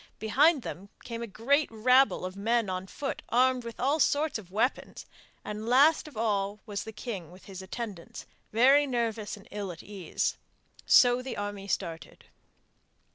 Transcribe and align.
Behind 0.17 0.63
them 0.63 0.89
came 1.03 1.21
a 1.21 1.27
great 1.27 1.69
rabble 1.71 2.25
of 2.25 2.35
men 2.35 2.71
on 2.71 2.87
foot 2.87 3.21
armed 3.29 3.63
with 3.63 3.79
all 3.79 3.99
sorts 3.99 4.39
of 4.39 4.49
weapons, 4.51 5.05
and 5.45 5.69
last 5.69 6.07
of 6.07 6.17
all 6.17 6.59
was 6.65 6.85
the 6.85 6.91
king 6.91 7.29
with 7.29 7.45
his 7.45 7.61
attendants, 7.61 8.25
very 8.51 8.87
nervous 8.87 9.37
and 9.37 9.47
ill 9.51 9.71
at 9.71 9.83
ease. 9.83 10.37
So 10.87 11.21
the 11.21 11.37
army 11.37 11.67
started. 11.67 12.25